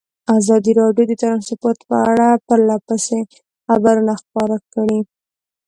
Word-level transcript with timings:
ازادي 0.37 0.71
راډیو 0.81 1.05
د 1.07 1.13
ترانسپورټ 1.23 1.79
په 1.89 1.97
اړه 2.11 2.27
پرله 2.47 2.77
پسې 2.87 3.19
خبرونه 3.69 4.13
خپاره 4.21 4.57
کړي. 4.73 4.99